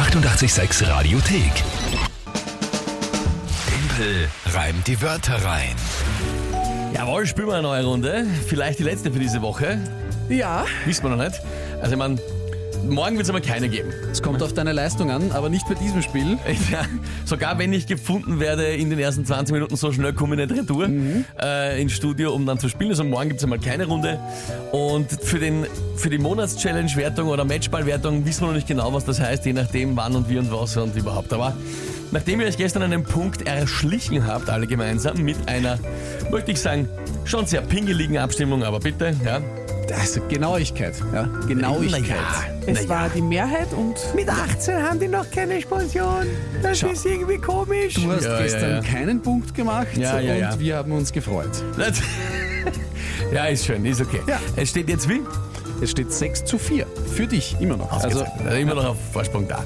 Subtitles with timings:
[0.00, 1.52] 886 Radiothek.
[3.68, 5.76] Tempel reimt die Wörter rein.
[6.94, 8.26] Jawohl, spielen wir eine neue Runde.
[8.46, 9.78] Vielleicht die letzte für diese Woche.
[10.30, 11.38] Ja, Wissen wir noch nicht.
[11.82, 12.16] Also ich meine,
[12.88, 13.92] morgen wird es aber keine geben.
[14.10, 16.38] Es kommt auf deine Leistung an, aber nicht bei diesem Spiel.
[16.70, 16.84] Ja,
[17.24, 20.60] sogar wenn ich gefunden werde in den ersten 20 Minuten, so schnell komme ich nicht
[20.60, 20.88] retour
[21.42, 22.90] äh, ins Studio, um dann zu spielen.
[22.90, 24.20] Also morgen gibt es einmal keine Runde.
[24.70, 25.66] Und für, den,
[25.96, 29.96] für die Monatschallenge-Wertung oder Matchball-Wertung wissen wir noch nicht genau, was das heißt, je nachdem
[29.96, 31.32] wann und wie und was und überhaupt.
[31.32, 31.56] Aber
[32.12, 35.78] nachdem ihr euch gestern einen Punkt erschlichen habt, alle gemeinsam, mit einer,
[36.30, 36.88] möchte ich sagen,
[37.24, 39.40] schon sehr pingeligen Abstimmung, aber bitte, ja.
[39.92, 40.94] Also Genauigkeit.
[41.12, 42.04] Ja, Genauigkeit.
[42.66, 46.26] Na es war die Mehrheit und Mit 18 haben die noch keine Pension.
[46.62, 46.88] Das Schau.
[46.88, 47.94] ist irgendwie komisch.
[47.94, 48.80] Du hast Ja, ja, gestern ja.
[48.82, 50.60] keinen Punkt gemacht Ja, ja, und ja.
[50.60, 51.50] wir haben uns gefreut.
[53.32, 54.20] Ja, ist schön, ist okay.
[54.26, 54.40] Ja.
[54.56, 55.20] Es steht jetzt wie?
[55.82, 56.86] Es steht 6 zu 4.
[57.14, 57.90] Für dich immer noch.
[57.90, 59.62] Also, immer noch auf Vorsprung da.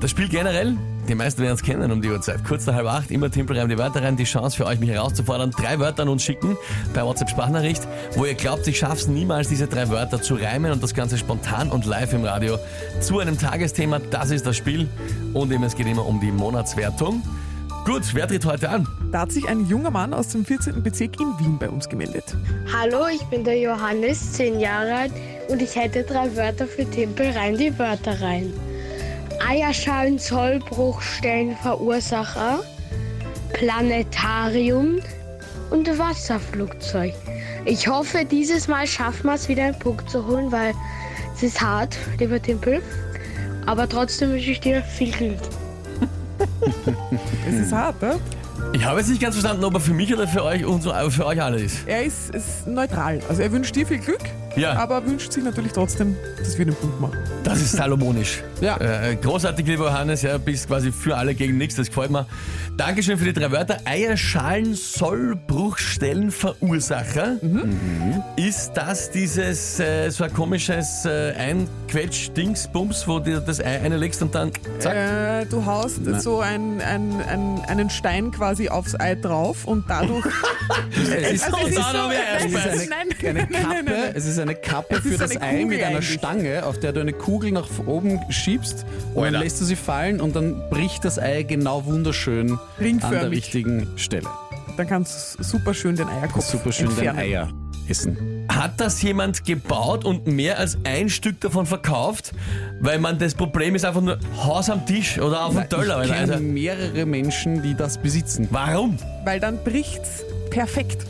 [0.00, 0.76] Das Spiel generell,
[1.08, 2.44] die meisten werden es kennen um die Uhrzeit.
[2.44, 4.16] Kurz nach halb acht, immer Tempelreim die Wörter rein.
[4.16, 5.52] Die Chance für euch, mich herauszufordern.
[5.52, 6.56] Drei Wörter an uns schicken
[6.92, 10.92] per WhatsApp-Sprachnachricht, wo ihr glaubt, ich schaff's niemals, diese drei Wörter zu reimen und das
[10.92, 12.58] Ganze spontan und live im Radio
[13.00, 14.00] zu einem Tagesthema.
[14.10, 14.88] Das ist das Spiel.
[15.34, 17.22] Und eben, es geht immer um die Monatswertung.
[17.84, 18.88] Gut, wer tritt heute an?
[19.14, 20.82] Da hat sich ein junger Mann aus dem 14.
[20.82, 22.24] Bezirk in Wien bei uns gemeldet.
[22.76, 25.12] Hallo, ich bin der Johannes, 10 Jahre alt
[25.48, 28.52] und ich hätte drei Wörter für Tempel rein, die Wörter rein.
[29.48, 32.64] Eierschalen, Zollbruchstellen, Verursacher,
[33.52, 34.98] Planetarium
[35.70, 37.14] und Wasserflugzeug.
[37.66, 40.74] Ich hoffe, dieses Mal schaffen wir es wieder einen Punkt zu holen, weil
[41.36, 42.82] es ist hart, lieber Tempel.
[43.64, 45.38] Aber trotzdem wünsche ich dir viel Glück.
[47.46, 48.18] Es ist hart, ne?
[48.72, 50.92] Ich habe jetzt nicht ganz verstanden, ob er für mich oder für euch und so,
[51.10, 51.86] für euch alle ist.
[51.86, 53.20] Er ist, ist neutral.
[53.28, 54.22] Also er wünscht dir viel Glück,
[54.56, 54.74] Ja.
[54.78, 57.18] aber wünscht sich natürlich trotzdem, dass wir den Punkt machen.
[57.42, 58.42] Das ist salomonisch.
[58.60, 58.76] Ja.
[58.78, 62.26] Äh, großartig, lieber Johannes, ja, bist quasi für alle gegen nichts, das gefällt mir.
[62.76, 63.78] Dankeschön für die drei Wörter.
[63.84, 67.36] Eierschalen, Sollbruchstellen, Verursacher.
[68.36, 69.76] Ist das dieses
[70.08, 74.94] so ein komisches äh, Einquetsch-Dings-Bums, wo du das Ei einlegst und dann zack?
[74.96, 80.24] Äh, du haust so ein, ein, ein, einen Stein quasi aufs Ei drauf und dadurch.
[80.90, 83.62] es ist, Also es ist so- nein, erst es ist nein, eine, nein, eine nein,
[83.62, 84.12] Kappe, nein, nein.
[84.14, 86.14] es ist eine Kappe für das Ei Kugel mit einer eigentlich.
[86.14, 88.84] Stange, auf der du eine Kugel nach oben schiebst
[89.14, 93.30] und dann lässt du sie fallen und dann bricht das Ei genau wunderschön an der
[93.30, 94.28] richtigen Stelle.
[94.76, 97.18] Dann kannst du super schön den Eierkopf Super schön deine entfernen.
[97.18, 97.48] Eier
[97.88, 98.46] essen.
[98.48, 102.32] Hat das jemand gebaut und mehr als ein Stück davon verkauft?
[102.80, 106.02] Weil man das Problem ist einfach nur Haus am Tisch oder auf dem Teller.
[106.02, 108.48] ich kenne Also, mehrere Menschen, die das besitzen.
[108.50, 108.96] warum?
[109.24, 111.04] Weil dann bricht's perfekt.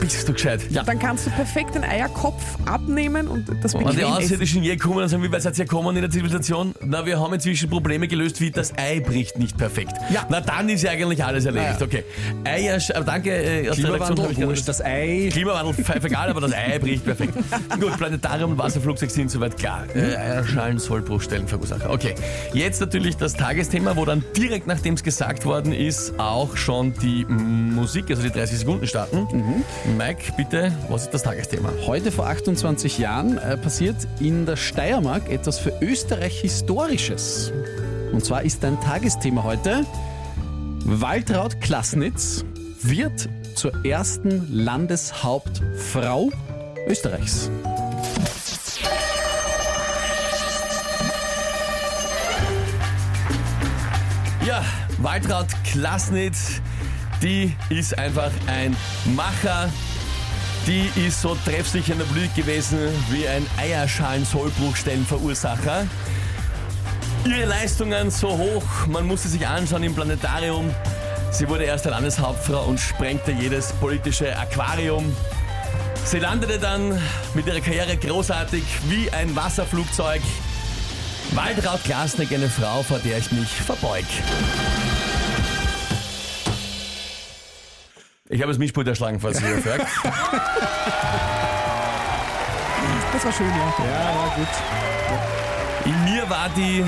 [0.00, 0.60] Bist du gescheit?
[0.70, 0.82] Ja.
[0.82, 4.04] Dann kannst du perfekt den Eierkopf abnehmen und das Und die essen.
[4.12, 6.74] Außerirdischen je kommen und sagen, wie weit seid ihr gekommen in der Zivilisation?
[6.84, 9.92] Na, wir haben inzwischen Probleme gelöst, wie das Ei bricht nicht perfekt.
[10.12, 10.26] Ja.
[10.30, 11.80] Na, dann ist ja eigentlich alles erledigt.
[11.80, 11.86] Ja.
[11.86, 12.04] Okay.
[12.44, 15.28] Eier, aber danke, äh, aus der Klimawandel, gerade- wurscht, das Ei.
[15.32, 17.34] Klimawandel, pfeif egal, aber das Ei bricht perfekt.
[17.80, 19.84] Gut, Planetarium und Wasserflugzeug sind soweit klar.
[19.94, 21.90] Äh, Eierschalen, Sollbruchstellen, Verursacher.
[21.90, 22.14] Okay,
[22.54, 27.24] jetzt natürlich das Tagesthema, wo dann direkt nachdem es gesagt worden ist, auch schon die
[27.26, 29.26] Musik, also die 30 Sekunden starten.
[29.96, 31.72] Mike, bitte, was ist das Tagesthema?
[31.86, 37.52] Heute vor 28 Jahren äh, passiert in der Steiermark etwas für Österreich Historisches.
[38.12, 39.84] Und zwar ist ein Tagesthema heute,
[40.84, 42.44] Waltraud Klasnitz
[42.82, 46.30] wird zur ersten Landeshauptfrau
[46.86, 47.50] Österreichs.
[54.46, 54.64] Ja,
[54.98, 56.60] Waltraud Klasnitz,
[57.22, 58.76] die ist einfach ein
[59.16, 59.68] Macher.
[60.66, 62.78] Die ist so treffsicher in der Blüte gewesen
[63.10, 65.86] wie ein Eierschalen-Sollbruchstellenverursacher.
[67.24, 70.70] Ihre Leistungen so hoch, man musste sich anschauen im Planetarium.
[71.30, 75.14] Sie wurde erste Landeshauptfrau und sprengte jedes politische Aquarium.
[76.04, 76.98] Sie landete dann
[77.34, 80.22] mit ihrer Karriere großartig wie ein Wasserflugzeug.
[81.32, 84.04] Waltraud Glasnick, eine Frau, vor der ich mich verbeug.
[88.32, 89.86] Ich habe das Mischpult erschlagen, falls ihr fragt.
[93.12, 93.84] Das war schön, ja.
[93.84, 94.46] Ja, war gut.
[95.84, 96.84] In mir war die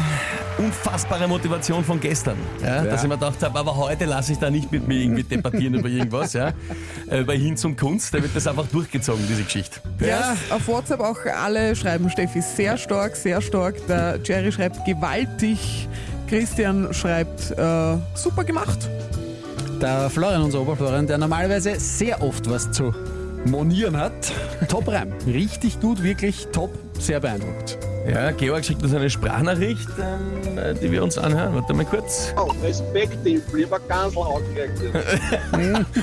[0.56, 4.50] unfassbare Motivation von gestern, ja, dass ich mir gedacht habe, aber heute lasse ich da
[4.50, 6.52] nicht mit mir irgendwie debattieren über irgendwas, ja,
[7.10, 9.80] äh, über Hin zum Kunst, da wird das einfach durchgezogen, diese Geschichte.
[9.98, 10.36] Ja.
[10.50, 13.84] Auf WhatsApp auch alle schreiben, Steffi, sehr stark, sehr stark.
[13.88, 15.88] Der Jerry schreibt gewaltig.
[16.28, 18.88] Christian schreibt, äh, super gemacht.
[19.82, 22.94] Der Florian, unser Oberflorian, der normalerweise sehr oft was zu
[23.44, 24.12] monieren hat.
[24.68, 25.12] Top Reim.
[25.26, 26.70] Richtig gut, wirklich top,
[27.00, 27.78] sehr beeindruckt.
[28.08, 31.56] Ja, Georg schickt uns eine Sprachnachricht, ähm, äh, die wir uns anhören.
[31.56, 32.32] Warte mal kurz.
[32.36, 33.40] Oh, Respekt, ich
[33.88, 34.92] Ganselhaut gekriegt.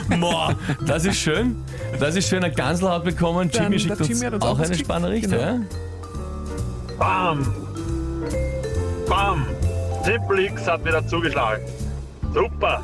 [0.19, 0.53] Boah,
[0.85, 1.55] das ist schön.
[2.01, 3.49] Das ist schön, ein Ganselhaut bekommen.
[3.49, 4.75] Dann- Jimmy schickt der uns Jimmy hat uns auch auch eine.
[4.75, 5.29] Sprachnachricht.
[5.29, 5.41] Genau.
[5.41, 5.59] Ja?
[6.97, 7.53] Bam!
[9.07, 9.45] Bam!
[10.03, 11.63] Triple X hat wieder zugeschlagen.
[12.33, 12.83] Super!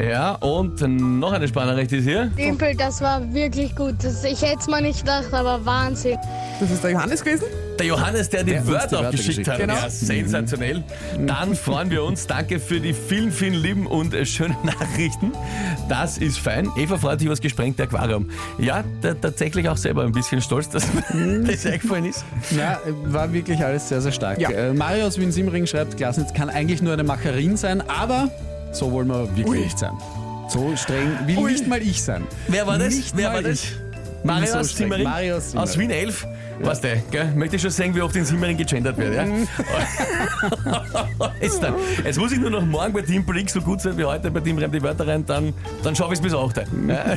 [0.00, 2.26] Ja, und noch eine Sprachnachricht ist hier.
[2.26, 3.96] Dimpel, das war wirklich gut.
[4.02, 6.18] Das, ich hätte es mal nicht gedacht, aber Wahnsinn.
[6.60, 7.44] Das ist der Johannes gewesen.
[7.78, 9.58] Der Johannes, der die Der uns die Wörter auch Wörter geschickt geschickt hat.
[9.58, 9.74] Genau.
[9.74, 10.84] Ja, sensationell.
[11.26, 12.26] Dann freuen wir uns.
[12.26, 15.32] Danke für die vielen, vielen lieben und schönen Nachrichten.
[15.88, 16.68] Das ist fein.
[16.76, 18.30] Eva freut sich über das gesprengte Aquarium.
[18.58, 20.86] Ja, der, tatsächlich auch selber ein bisschen stolz, dass
[21.46, 22.24] das eingefallen ist.
[22.56, 24.40] Ja, war wirklich alles sehr, sehr stark.
[24.40, 24.50] Ja.
[24.50, 28.28] Äh, Mario aus Wien Simmering schreibt, Glasnitz kann eigentlich nur eine Macherin sein, aber
[28.72, 29.58] so wollen wir wirklich Ui.
[29.60, 29.92] nicht sein.
[30.48, 31.52] So streng will Ui.
[31.52, 32.24] nicht mal ich sein.
[32.48, 32.94] Wer war das?
[32.94, 33.64] Nicht Wer war das?
[34.24, 34.62] Mario So.
[34.62, 35.04] Simmering?
[35.04, 35.68] Mario aus Simmering.
[35.68, 36.26] Aus Wien 11?
[36.60, 37.32] Weißt du, gell?
[37.36, 39.24] Möchte ich schon sehen, wie oft in Simmering gegendert wird, ja?
[41.40, 41.74] Jetzt, dann.
[42.04, 44.40] Jetzt muss ich nur noch morgen bei Team Blink so gut sein wie heute bei
[44.40, 45.54] Team Reim die Wörter rein, dann,
[45.84, 46.56] dann schaffe ich es bis 8.
[46.88, 47.04] Ja?